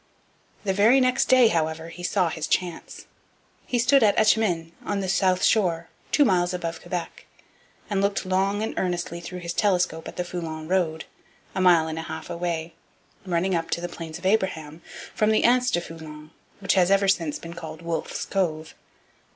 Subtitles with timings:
[0.63, 3.05] The very next day, however, he saw his chance.
[3.67, 7.27] He stood at Etchemin, on the south shore, two miles above Quebec,
[7.87, 11.05] and looked long and earnestly through his telescope at the Foulon road,
[11.53, 12.73] a mile and a half away,
[13.27, 14.81] running up to the Plains of Abraham
[15.13, 16.31] from the Anse au Foulon,
[16.61, 18.73] which has ever since been called Wolfe's Cove.